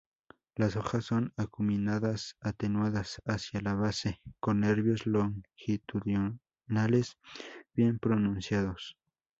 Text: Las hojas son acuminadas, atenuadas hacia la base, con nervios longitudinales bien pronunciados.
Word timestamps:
Las 0.55 0.77
hojas 0.77 1.05
son 1.05 1.31
acuminadas, 1.37 2.35
atenuadas 2.41 3.21
hacia 3.23 3.61
la 3.61 3.75
base, 3.75 4.19
con 4.39 4.61
nervios 4.61 5.05
longitudinales 5.05 7.19
bien 7.75 7.99
pronunciados. 7.99 8.97